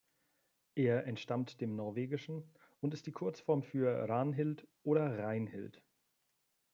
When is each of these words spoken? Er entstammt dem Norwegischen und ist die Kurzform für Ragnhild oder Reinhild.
Er 0.73 1.05
entstammt 1.05 1.61
dem 1.61 1.75
Norwegischen 1.75 2.43
und 2.79 2.95
ist 2.95 3.05
die 3.05 3.11
Kurzform 3.11 3.61
für 3.61 4.09
Ragnhild 4.09 4.67
oder 4.81 5.19
Reinhild. 5.19 5.79